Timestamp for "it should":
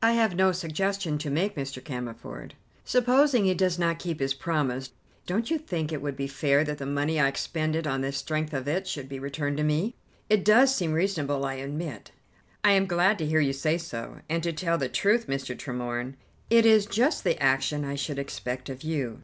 8.68-9.08